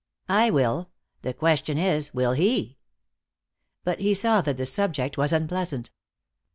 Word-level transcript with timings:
"I 0.29 0.49
will. 0.49 0.89
The 1.21 1.31
question 1.31 1.77
is, 1.77 2.11
will 2.11 2.31
he?" 2.31 2.79
But 3.83 3.99
he 3.99 4.15
saw 4.15 4.41
that 4.41 4.57
the 4.57 4.65
subject 4.65 5.15
was 5.15 5.31
unpleasant. 5.31 5.91